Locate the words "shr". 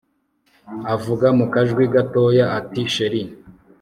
2.93-3.13